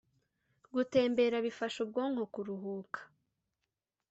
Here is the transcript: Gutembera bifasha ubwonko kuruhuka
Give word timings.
Gutembera 0.73 1.37
bifasha 1.45 1.77
ubwonko 1.85 2.23
kuruhuka 2.33 2.99